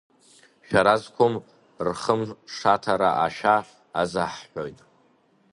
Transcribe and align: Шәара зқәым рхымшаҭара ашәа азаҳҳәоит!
Шәара 0.67 0.95
зқәым 1.01 1.33
рхымшаҭара 1.87 3.09
ашәа 3.25 3.55
азаҳҳәоит! 4.01 4.79